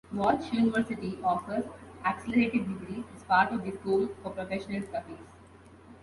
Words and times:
Walsh 0.11 0.51
University 0.51 1.19
offers 1.23 1.63
accelerated 2.03 2.67
degrees 2.67 3.03
as 3.15 3.21
part 3.25 3.51
of 3.53 3.61
their 3.61 3.75
School 3.77 4.07
for 4.23 4.31
Professional 4.31 4.81
Studies. 4.81 5.27